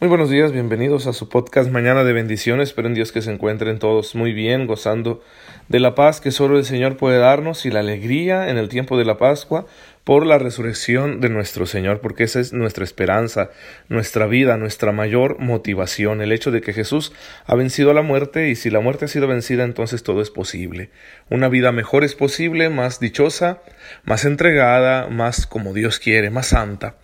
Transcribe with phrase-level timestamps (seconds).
[0.00, 2.70] Muy buenos días, bienvenidos a su podcast Mañana de Bendiciones.
[2.70, 5.22] Espero en Dios que se encuentren todos muy bien, gozando
[5.68, 8.96] de la paz que solo el Señor puede darnos y la alegría en el tiempo
[8.96, 9.66] de la Pascua
[10.04, 13.50] por la resurrección de nuestro Señor, porque esa es nuestra esperanza,
[13.90, 17.12] nuestra vida, nuestra mayor motivación, el hecho de que Jesús
[17.44, 20.88] ha vencido la muerte y si la muerte ha sido vencida, entonces todo es posible.
[21.28, 23.60] Una vida mejor es posible, más dichosa,
[24.04, 26.96] más entregada, más como Dios quiere, más santa.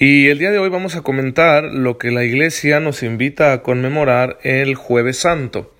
[0.00, 3.62] Y el día de hoy vamos a comentar lo que la Iglesia nos invita a
[3.62, 5.74] conmemorar el jueves santo.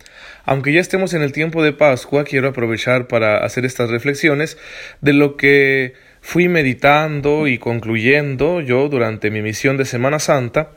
[0.44, 4.58] Aunque ya estemos en el tiempo de Pascua, quiero aprovechar para hacer estas reflexiones
[5.00, 10.72] de lo que fui meditando y concluyendo yo durante mi misión de Semana Santa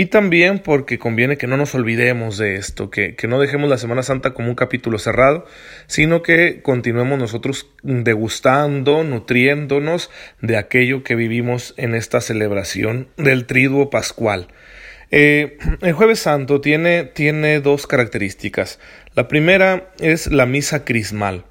[0.00, 3.78] y también porque conviene que no nos olvidemos de esto, que, que, no dejemos la
[3.78, 5.44] Semana Santa como un capítulo cerrado,
[5.88, 10.08] sino que continuemos nosotros degustando, nutriéndonos
[10.40, 14.46] de aquello que vivimos en esta celebración del triduo pascual.
[15.10, 18.78] Eh, el jueves santo tiene, tiene dos características.
[19.16, 21.44] La primera es la misa crismal.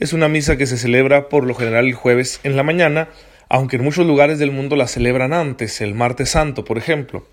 [0.00, 3.10] Es una misa que se celebra por lo general el jueves en la mañana,
[3.48, 7.24] aunque en muchos lugares del mundo la celebran antes, el martes santo, por ejemplo.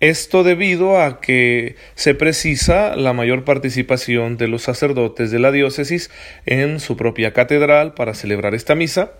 [0.00, 6.10] Esto debido a que se precisa la mayor participación de los sacerdotes de la diócesis
[6.46, 9.12] en su propia catedral para celebrar esta misa,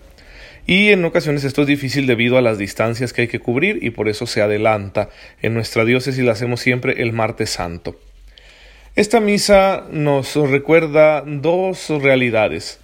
[0.65, 3.89] y en ocasiones esto es difícil debido a las distancias que hay que cubrir y
[3.89, 5.09] por eso se adelanta.
[5.41, 7.99] En nuestra diócesis la hacemos siempre el martes santo.
[8.95, 12.79] Esta misa nos recuerda dos realidades.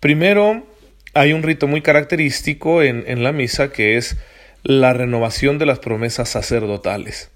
[0.00, 0.66] Primero,
[1.12, 4.16] hay un rito muy característico en, en la misa que es
[4.62, 7.30] la renovación de las promesas sacerdotales,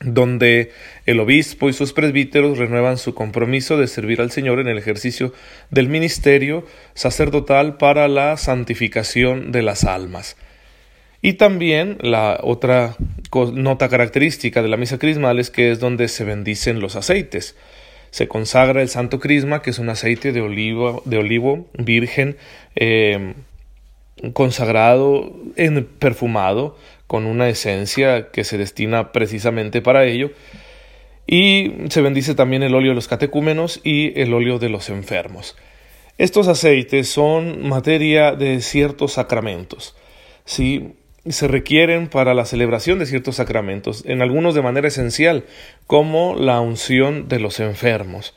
[0.00, 0.72] donde
[1.06, 5.32] el obispo y sus presbíteros renuevan su compromiso de servir al Señor en el ejercicio
[5.70, 10.36] del ministerio sacerdotal para la santificación de las almas.
[11.24, 12.96] Y también la otra
[13.32, 17.56] nota característica de la misa crismal es que es donde se bendicen los aceites.
[18.10, 22.36] Se consagra el santo crisma, que es un aceite de olivo, de olivo virgen,
[22.74, 23.34] eh,
[24.32, 30.30] consagrado, en perfumado, con una esencia que se destina precisamente para ello.
[31.26, 35.56] Y se bendice también el óleo de los catecúmenos y el óleo de los enfermos.
[36.18, 39.96] Estos aceites son materia de ciertos sacramentos.
[40.44, 40.94] ¿sí?
[41.28, 45.44] se requieren para la celebración de ciertos sacramentos, en algunos de manera esencial,
[45.86, 48.34] como la unción de los enfermos.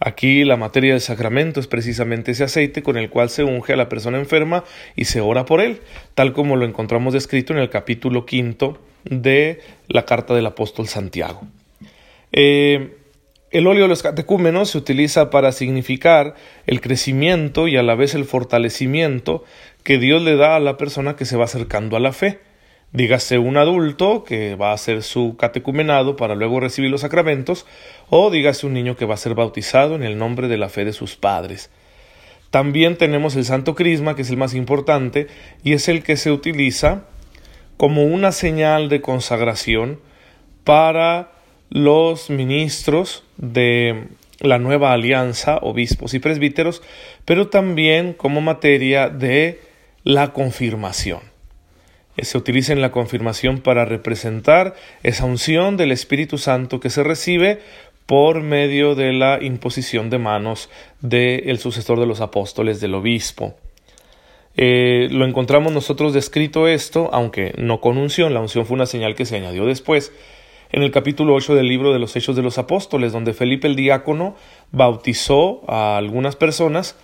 [0.00, 3.76] Aquí la materia del sacramento es precisamente ese aceite con el cual se unge a
[3.76, 4.64] la persona enferma
[4.94, 5.80] y se ora por él,
[6.14, 11.42] tal como lo encontramos descrito en el capítulo quinto de la carta del apóstol Santiago.
[12.32, 12.96] Eh,
[13.50, 16.34] el óleo de los catecúmenos se utiliza para significar
[16.66, 19.44] el crecimiento y a la vez el fortalecimiento
[19.82, 22.40] que Dios le da a la persona que se va acercando a la fe
[22.92, 27.66] dígase un adulto que va a hacer su catecumenado para luego recibir los sacramentos,
[28.08, 30.84] o dígase un niño que va a ser bautizado en el nombre de la fe
[30.84, 31.70] de sus padres.
[32.50, 35.26] También tenemos el Santo Crisma, que es el más importante,
[35.62, 37.04] y es el que se utiliza
[37.76, 40.00] como una señal de consagración
[40.64, 41.32] para
[41.70, 44.08] los ministros de
[44.40, 46.82] la nueva alianza, obispos y presbíteros,
[47.24, 49.60] pero también como materia de
[50.04, 51.27] la confirmación.
[52.18, 57.04] Eh, se utiliza en la confirmación para representar esa unción del Espíritu Santo que se
[57.04, 57.60] recibe
[58.06, 60.68] por medio de la imposición de manos
[61.00, 63.54] del sucesor de los apóstoles, del obispo.
[64.56, 69.14] Eh, lo encontramos nosotros descrito esto, aunque no con unción, la unción fue una señal
[69.14, 70.12] que se añadió después,
[70.72, 73.76] en el capítulo 8 del libro de los Hechos de los Apóstoles, donde Felipe el
[73.76, 74.34] diácono
[74.72, 76.96] bautizó a algunas personas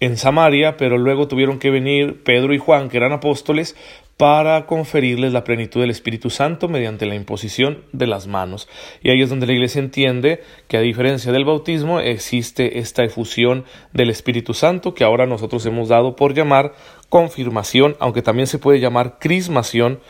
[0.00, 3.76] en Samaria, pero luego tuvieron que venir Pedro y Juan, que eran apóstoles,
[4.16, 8.66] para conferirles la plenitud del Espíritu Santo mediante la imposición de las manos.
[9.02, 13.64] Y ahí es donde la Iglesia entiende que a diferencia del bautismo existe esta efusión
[13.92, 16.72] del Espíritu Santo que ahora nosotros hemos dado por llamar
[17.10, 20.00] confirmación, aunque también se puede llamar crismación,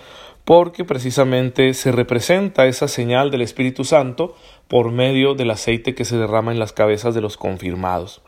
[0.45, 4.37] porque precisamente se representa esa señal del Espíritu Santo
[4.69, 8.23] por medio del aceite que se derrama en las cabezas de los confirmados.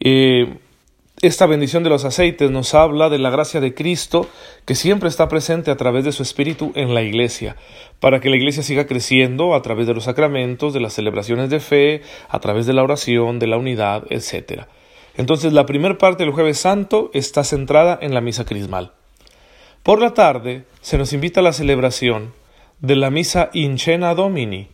[0.00, 0.58] Eh,
[1.20, 4.28] esta bendición de los aceites nos habla de la gracia de Cristo
[4.64, 7.56] que siempre está presente a través de su Espíritu en la Iglesia,
[7.98, 11.58] para que la Iglesia siga creciendo a través de los sacramentos, de las celebraciones de
[11.58, 14.62] fe, a través de la oración, de la unidad, etc.
[15.16, 18.92] Entonces la primera parte del jueves santo está centrada en la misa crismal.
[19.82, 22.32] Por la tarde se nos invita a la celebración
[22.80, 24.68] de la misa Incena Domini,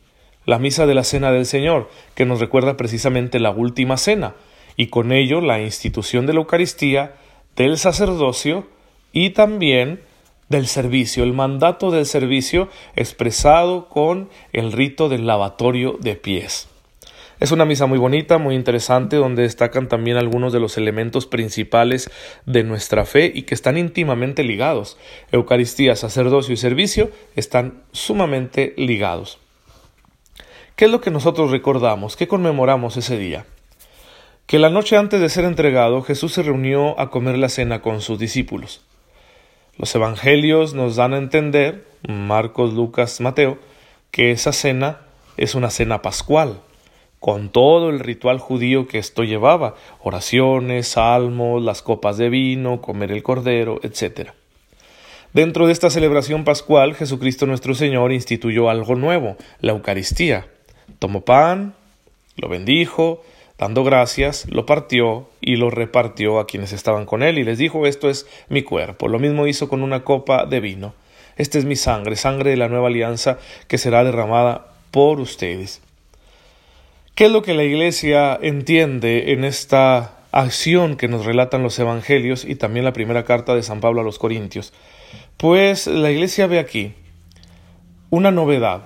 [0.45, 4.35] la misa de la Cena del Señor, que nos recuerda precisamente la última cena,
[4.77, 7.15] y con ello la institución de la Eucaristía,
[7.57, 8.67] del sacerdocio
[9.13, 10.01] y también
[10.49, 16.69] del servicio, el mandato del servicio expresado con el rito del lavatorio de pies.
[17.41, 22.11] Es una misa muy bonita, muy interesante, donde destacan también algunos de los elementos principales
[22.47, 24.97] de nuestra fe y que están íntimamente ligados.
[25.33, 29.39] Eucaristía, sacerdocio y servicio están sumamente ligados.
[30.77, 32.17] ¿Qué es lo que nosotros recordamos?
[32.17, 33.47] ¿Qué conmemoramos ese día?
[34.47, 38.03] Que la noche antes de ser entregado Jesús se reunió a comer la cena con
[38.03, 38.83] sus discípulos.
[39.79, 43.59] Los evangelios nos dan a entender, Marcos, Lucas, Mateo,
[44.11, 45.01] que esa cena
[45.39, 46.61] es una cena pascual,
[47.21, 53.13] con todo el ritual judío que esto llevaba, oraciones, salmos, las copas de vino, comer
[53.13, 54.33] el cordero, etc.
[55.33, 60.47] Dentro de esta celebración pascual, Jesucristo nuestro Señor instituyó algo nuevo, la Eucaristía.
[60.99, 61.75] Tomó pan,
[62.37, 63.25] lo bendijo,
[63.57, 67.87] Dando gracias, lo partió y lo repartió a quienes estaban con él y les dijo
[67.87, 69.07] esto es mi cuerpo.
[69.07, 70.95] Lo mismo hizo con una copa de vino.
[71.37, 75.81] Esta es mi sangre, sangre de la nueva alianza que será derramada por ustedes.
[77.15, 82.45] ¿Qué es lo que la Iglesia entiende en esta acción que nos relatan los Evangelios
[82.45, 84.73] y también la primera carta de San Pablo a los Corintios?
[85.37, 86.95] Pues la Iglesia ve aquí
[88.11, 88.83] una novedad.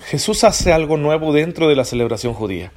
[0.00, 2.72] Jesús hace algo nuevo dentro de la celebración judía.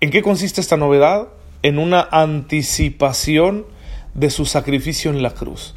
[0.00, 1.26] ¿En qué consiste esta novedad?
[1.62, 3.66] En una anticipación
[4.14, 5.74] de su sacrificio en la cruz.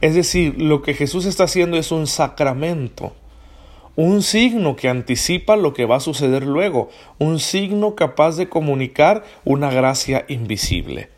[0.00, 3.12] Es decir, lo que Jesús está haciendo es un sacramento,
[3.96, 9.24] un signo que anticipa lo que va a suceder luego, un signo capaz de comunicar
[9.44, 11.10] una gracia invisible.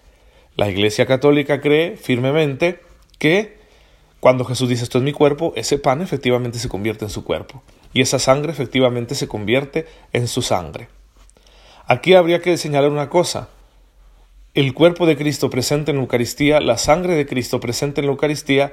[0.56, 2.80] La Iglesia Católica cree firmemente
[3.18, 3.58] que
[4.20, 7.62] cuando Jesús dice esto es mi cuerpo, ese pan efectivamente se convierte en su cuerpo
[7.92, 10.88] y esa sangre efectivamente se convierte en su sangre.
[11.92, 13.50] Aquí habría que señalar una cosa.
[14.54, 18.12] El cuerpo de Cristo presente en la Eucaristía, la sangre de Cristo presente en la
[18.12, 18.72] Eucaristía,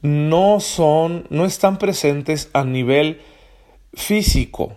[0.00, 3.20] no son, no están presentes a nivel
[3.94, 4.76] físico,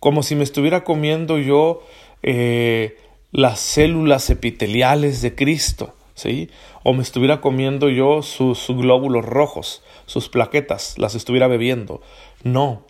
[0.00, 1.86] como si me estuviera comiendo yo
[2.24, 2.96] eh,
[3.30, 6.50] las células epiteliales de Cristo, ¿sí?
[6.82, 12.02] O me estuviera comiendo yo sus glóbulos rojos, sus plaquetas, las estuviera bebiendo.
[12.42, 12.82] No,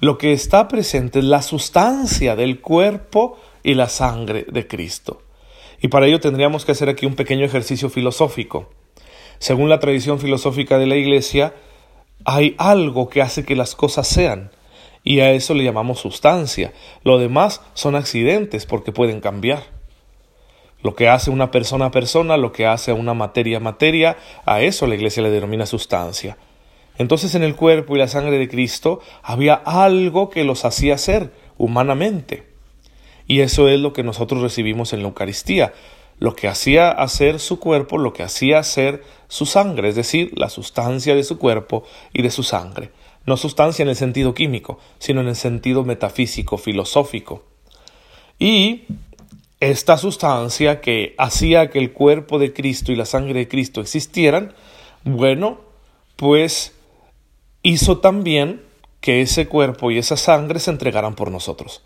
[0.00, 5.22] lo que está presente es la sustancia del cuerpo y la sangre de Cristo.
[5.80, 8.70] Y para ello tendríamos que hacer aquí un pequeño ejercicio filosófico.
[9.38, 11.54] Según la tradición filosófica de la Iglesia,
[12.24, 14.50] hay algo que hace que las cosas sean,
[15.02, 16.72] y a eso le llamamos sustancia.
[17.04, 19.62] Lo demás son accidentes porque pueden cambiar.
[20.82, 24.16] Lo que hace una persona a persona, lo que hace a una materia a materia,
[24.44, 26.36] a eso la Iglesia le denomina sustancia.
[26.98, 31.32] Entonces en el cuerpo y la sangre de Cristo había algo que los hacía ser
[31.58, 32.44] humanamente.
[33.26, 35.72] Y eso es lo que nosotros recibimos en la Eucaristía,
[36.18, 40.48] lo que hacía hacer su cuerpo, lo que hacía hacer su sangre, es decir, la
[40.48, 42.90] sustancia de su cuerpo y de su sangre.
[43.26, 47.44] No sustancia en el sentido químico, sino en el sentido metafísico, filosófico.
[48.38, 48.84] Y
[49.58, 54.54] esta sustancia que hacía que el cuerpo de Cristo y la sangre de Cristo existieran,
[55.04, 55.58] bueno,
[56.14, 56.75] pues
[57.66, 58.62] hizo también
[59.00, 61.82] que ese cuerpo y esa sangre se entregaran por nosotros.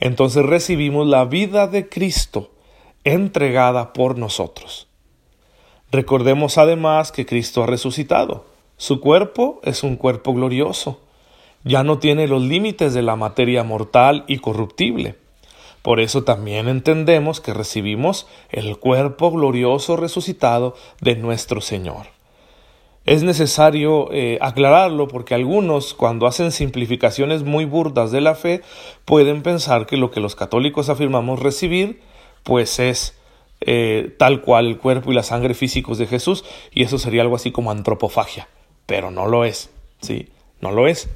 [0.00, 2.50] Entonces recibimos la vida de Cristo
[3.04, 4.86] entregada por nosotros.
[5.92, 8.46] Recordemos además que Cristo ha resucitado.
[8.78, 11.00] Su cuerpo es un cuerpo glorioso.
[11.64, 15.16] Ya no tiene los límites de la materia mortal y corruptible.
[15.82, 22.17] Por eso también entendemos que recibimos el cuerpo glorioso resucitado de nuestro Señor.
[23.08, 28.60] Es necesario eh, aclararlo porque algunos, cuando hacen simplificaciones muy burdas de la fe,
[29.06, 32.02] pueden pensar que lo que los católicos afirmamos recibir,
[32.42, 33.18] pues es
[33.62, 37.36] eh, tal cual el cuerpo y la sangre físicos de Jesús, y eso sería algo
[37.36, 38.46] así como antropofagia,
[38.84, 39.70] pero no lo es,
[40.02, 40.28] ¿sí?
[40.60, 41.08] No lo es.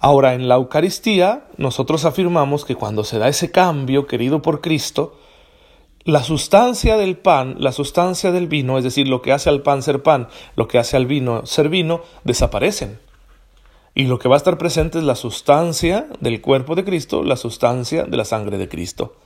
[0.00, 5.18] Ahora, en la Eucaristía, nosotros afirmamos que cuando se da ese cambio querido por Cristo,
[6.04, 9.82] la sustancia del pan, la sustancia del vino, es decir, lo que hace al pan
[9.82, 12.98] ser pan, lo que hace al vino ser vino, desaparecen.
[13.94, 17.36] Y lo que va a estar presente es la sustancia del cuerpo de Cristo, la
[17.36, 19.16] sustancia de la sangre de Cristo.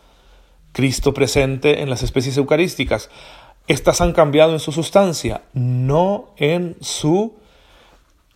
[0.73, 3.11] Cristo presente en las especies eucarísticas.
[3.66, 7.37] Estas han cambiado en su sustancia, no en su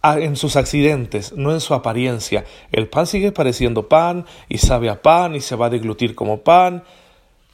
[0.03, 2.45] en sus accidentes, no en su apariencia.
[2.73, 6.41] El pan sigue pareciendo pan y sabe a pan y se va a deglutir como
[6.41, 6.83] pan,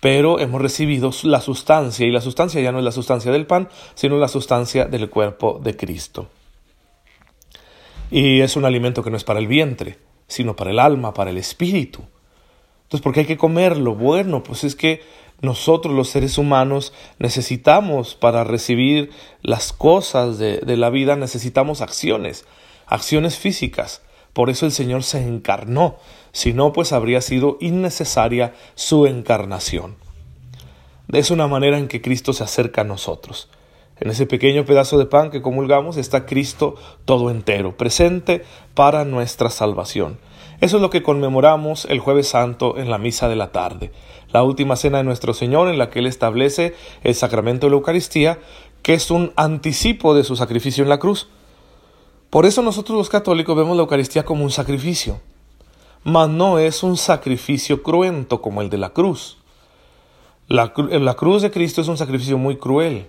[0.01, 3.69] pero hemos recibido la sustancia, y la sustancia ya no es la sustancia del pan,
[3.95, 6.29] sino la sustancia del cuerpo de Cristo.
[8.11, 11.31] Y es un alimento que no es para el vientre, sino para el alma, para
[11.31, 12.03] el espíritu.
[12.85, 13.95] Entonces, ¿por qué hay que comerlo?
[13.95, 15.03] Bueno, pues es que
[15.41, 19.11] nosotros los seres humanos necesitamos para recibir
[19.43, 22.47] las cosas de, de, la vida, necesitamos acciones,
[22.87, 24.03] acciones físicas.
[24.33, 25.97] Por eso el Señor se encarnó,
[26.33, 29.97] si no, pues habría sido innecesaria su encarnación.
[31.13, 33.49] Es una manera en que Cristo se acerca a nosotros.
[34.01, 38.45] En ese pequeño pedazo de pan que comulgamos está Cristo todo entero, presente
[38.75, 40.19] para nuestra salvación.
[40.61, 43.91] Eso es lo que conmemoramos el jueves santo en la misa de la tarde,
[44.33, 47.77] la última cena de nuestro Señor en la que Él establece el sacramento de la
[47.77, 48.39] Eucaristía,
[48.83, 51.29] que es un anticipo de su sacrificio en la cruz.
[52.31, 55.21] Por eso nosotros los católicos vemos la Eucaristía como un sacrificio,
[56.05, 59.39] mas no es un sacrificio cruento como el de la cruz.
[60.47, 63.07] La, la cruz de Cristo es un sacrificio muy cruel,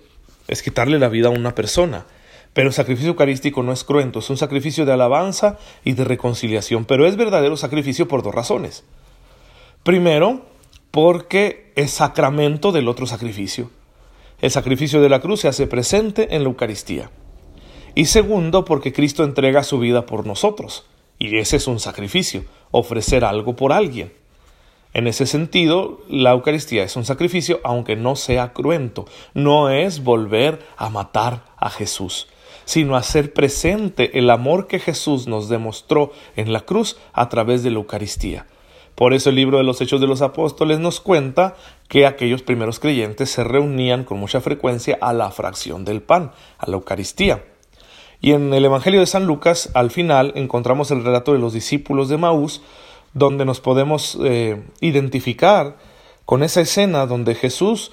[0.48, 2.06] es quitarle la vida a una persona.
[2.52, 6.84] Pero el sacrificio eucarístico no es cruento, es un sacrificio de alabanza y de reconciliación,
[6.84, 8.84] pero es verdadero sacrificio por dos razones.
[9.84, 10.46] Primero,
[10.90, 13.70] porque es sacramento del otro sacrificio.
[14.40, 17.10] El sacrificio de la cruz se hace presente en la Eucaristía.
[17.94, 20.86] Y segundo, porque Cristo entrega su vida por nosotros.
[21.18, 24.12] Y ese es un sacrificio, ofrecer algo por alguien.
[24.92, 29.04] En ese sentido, la Eucaristía es un sacrificio aunque no sea cruento,
[29.34, 32.26] no es volver a matar a Jesús,
[32.64, 37.70] sino hacer presente el amor que Jesús nos demostró en la cruz a través de
[37.70, 38.46] la Eucaristía.
[38.96, 41.56] Por eso el libro de los Hechos de los Apóstoles nos cuenta
[41.88, 46.68] que aquellos primeros creyentes se reunían con mucha frecuencia a la fracción del pan, a
[46.68, 47.44] la Eucaristía.
[48.20, 52.08] Y en el Evangelio de San Lucas, al final, encontramos el relato de los discípulos
[52.08, 52.62] de Maús,
[53.14, 55.76] donde nos podemos eh, identificar
[56.26, 57.92] con esa escena donde Jesús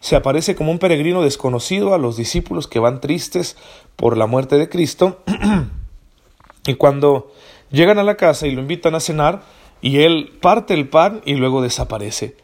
[0.00, 3.56] se aparece como un peregrino desconocido a los discípulos que van tristes
[3.96, 5.22] por la muerte de Cristo.
[6.66, 7.32] y cuando
[7.70, 9.42] llegan a la casa y lo invitan a cenar,
[9.80, 12.36] y él parte el pan y luego desaparece.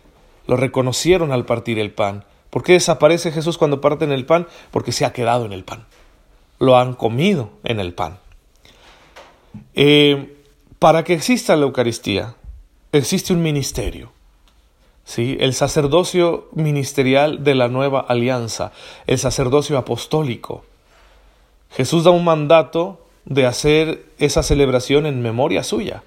[0.46, 2.24] Lo reconocieron al partir el pan.
[2.50, 4.46] ¿Por qué desaparece Jesús cuando parten el pan?
[4.70, 5.86] Porque se ha quedado en el pan.
[6.64, 8.18] Lo han comido en el pan.
[9.74, 10.34] Eh,
[10.78, 12.36] para que exista la Eucaristía,
[12.90, 14.12] existe un ministerio.
[15.04, 15.36] ¿sí?
[15.40, 18.72] El sacerdocio ministerial de la nueva alianza,
[19.06, 20.64] el sacerdocio apostólico.
[21.70, 26.02] Jesús da un mandato de hacer esa celebración en memoria suya.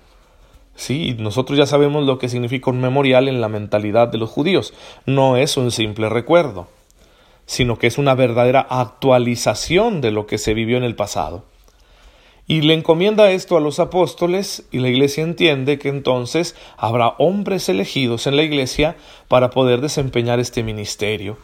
[0.75, 4.73] Sí, nosotros ya sabemos lo que significa un memorial en la mentalidad de los judíos.
[5.05, 6.67] No es un simple recuerdo,
[7.47, 11.45] sino que es una verdadera actualización de lo que se vivió en el pasado.
[12.45, 17.67] Y le encomienda esto a los apóstoles y la iglesia entiende que entonces habrá hombres
[17.67, 18.95] elegidos en la iglesia
[19.27, 21.37] para poder desempeñar este ministerio,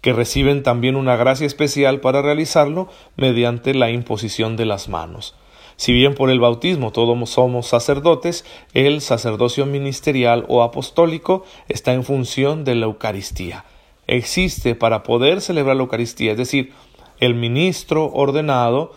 [0.00, 5.34] que reciben también una gracia especial para realizarlo mediante la imposición de las manos.
[5.76, 12.04] Si bien por el bautismo todos somos sacerdotes, el sacerdocio ministerial o apostólico está en
[12.04, 13.64] función de la Eucaristía.
[14.10, 16.72] Existe para poder celebrar la Eucaristía, es decir,
[17.20, 18.92] el ministro ordenado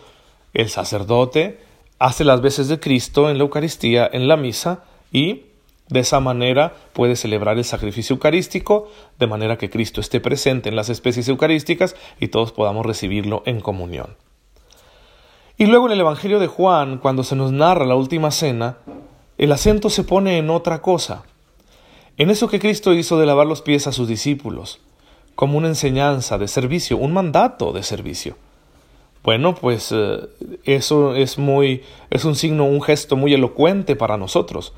[0.54, 1.60] el sacerdote
[2.00, 5.42] hace las veces de Cristo en la Eucaristía, en la misa, y
[5.88, 8.88] de esa manera puede celebrar el sacrificio eucarístico,
[9.20, 13.60] de manera que Cristo esté presente en las especies eucarísticas y todos podamos recibirlo en
[13.60, 14.16] comunión.
[15.56, 18.78] Y luego en el Evangelio de Juan, cuando se nos narra la última cena,
[19.38, 21.22] el acento se pone en otra cosa,
[22.16, 24.80] en eso que Cristo hizo de lavar los pies a sus discípulos,
[25.34, 28.36] como una enseñanza de servicio, un mandato de servicio.
[29.22, 30.28] Bueno, pues eh,
[30.64, 34.72] eso es muy, es un signo, un gesto muy elocuente para nosotros.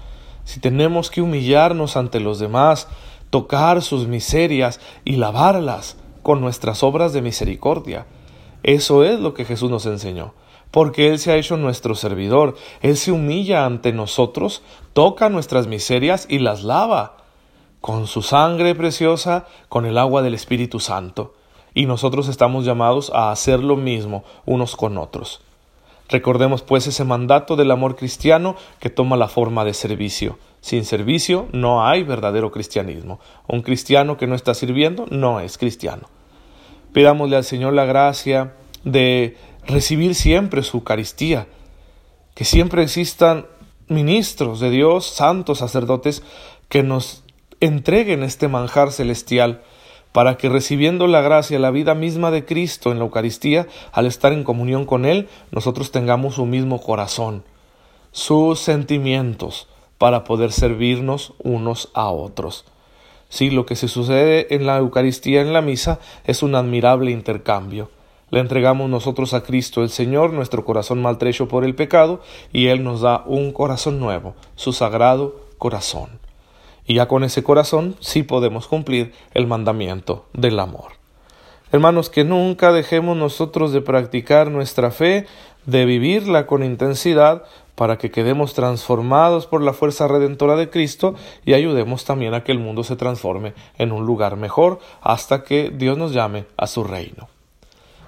[0.45, 2.89] Si tenemos que humillarnos ante los demás,
[3.31, 8.07] tocar sus miserias y lavarlas con nuestras obras de misericordia,
[8.63, 10.35] eso es lo que Jesús nos enseñó
[10.71, 12.55] porque Él se ha hecho nuestro servidor.
[12.83, 14.61] Él se humilla ante nosotros,
[14.93, 17.17] toca nuestras miserias y las lava
[17.87, 21.35] con su sangre preciosa, con el agua del Espíritu Santo
[21.73, 25.40] y nosotros estamos llamados a hacer lo mismo unos con otros.
[26.09, 30.37] Recordemos pues ese mandato del amor cristiano que toma la forma de servicio.
[30.61, 33.21] Sin servicio no hay verdadero cristianismo.
[33.47, 36.09] Un cristiano que no está sirviendo no es cristiano.
[36.93, 41.47] Pidámosle al Señor la gracia de recibir siempre su Eucaristía,
[42.35, 43.47] que siempre existan
[43.87, 46.25] ministros de Dios, santos sacerdotes,
[46.69, 47.23] que nos
[47.61, 49.63] entreguen este manjar celestial
[50.13, 54.33] para que recibiendo la gracia, la vida misma de Cristo en la Eucaristía, al estar
[54.33, 57.45] en comunión con Él, nosotros tengamos su mismo corazón,
[58.13, 62.65] sus sentimientos, para poder servirnos unos a otros.
[63.29, 67.91] Sí, lo que se sucede en la Eucaristía, en la misa, es un admirable intercambio.
[68.31, 72.21] Le entregamos nosotros a Cristo el Señor nuestro corazón maltrecho por el pecado,
[72.53, 76.25] y Él nos da un corazón nuevo, su sagrado corazón.
[76.87, 80.93] Y ya con ese corazón sí podemos cumplir el mandamiento del amor.
[81.73, 85.26] Hermanos, que nunca dejemos nosotros de practicar nuestra fe,
[85.66, 87.45] de vivirla con intensidad,
[87.76, 91.14] para que quedemos transformados por la fuerza redentora de Cristo
[91.45, 95.71] y ayudemos también a que el mundo se transforme en un lugar mejor hasta que
[95.71, 97.28] Dios nos llame a su reino.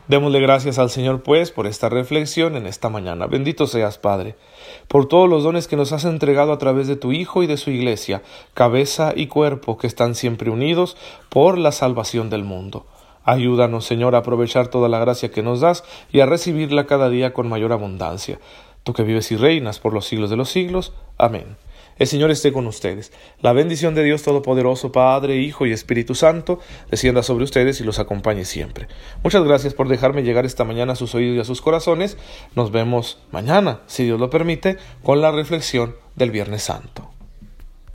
[0.08, 3.26] Démosle gracias al Señor, pues, por esta reflexión en esta mañana.
[3.26, 4.36] Bendito seas, Padre,
[4.88, 7.58] por todos los dones que nos has entregado a través de tu Hijo y de
[7.58, 8.22] su Iglesia,
[8.54, 10.96] cabeza y cuerpo que están siempre unidos
[11.28, 12.86] por la salvación del mundo.
[13.22, 17.34] Ayúdanos, Señor, a aprovechar toda la gracia que nos das y a recibirla cada día
[17.34, 18.40] con mayor abundancia.
[18.84, 20.94] Tú que vives y reinas por los siglos de los siglos.
[21.18, 21.58] Amén.
[21.98, 23.12] El Señor esté con ustedes.
[23.40, 27.98] La bendición de Dios Todopoderoso, Padre, Hijo y Espíritu Santo, descienda sobre ustedes y los
[27.98, 28.88] acompañe siempre.
[29.24, 32.16] Muchas gracias por dejarme llegar esta mañana a sus oídos y a sus corazones.
[32.54, 37.17] Nos vemos mañana, si Dios lo permite, con la reflexión del Viernes Santo.